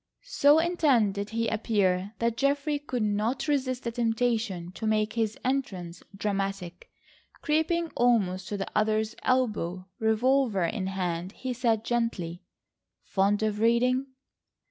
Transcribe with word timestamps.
So 0.33 0.57
intent 0.57 1.13
did 1.13 1.29
he 1.29 1.47
appear 1.47 2.15
that 2.17 2.35
Geoffrey 2.35 2.79
could 2.79 3.03
not 3.03 3.47
resist 3.47 3.83
the 3.83 3.91
temptation 3.91 4.71
to 4.71 4.87
make 4.87 5.13
his 5.13 5.37
entrance 5.45 6.01
dramatic. 6.17 6.89
Creeping 7.43 7.91
almost 7.95 8.47
to 8.47 8.57
the 8.57 8.65
other's 8.75 9.13
elbow, 9.21 9.85
revolver 9.99 10.63
in 10.65 10.87
hand, 10.87 11.33
he 11.33 11.53
said 11.53 11.85
gently: 11.85 12.41
"Fond 13.03 13.43
of 13.43 13.59
reading?" 13.59 14.07